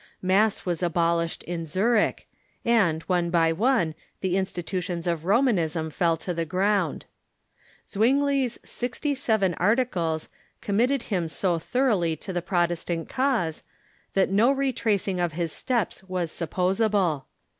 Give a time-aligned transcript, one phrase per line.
[0.19, 2.27] Mass was abolished in Zurich,
[2.65, 7.05] and, one by one, the institutions of Romanism fell to tiie ground.
[7.87, 10.27] Zwingli's "Sixty seven Ar ticles"
[10.59, 13.61] committed him so thoroughly to the Protestant cause
[14.13, 17.27] that no retracing of his steps was supposable.